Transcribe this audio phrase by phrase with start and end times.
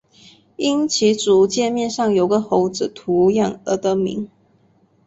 [0.55, 4.27] 因其主界面上有个猴子图样而得名。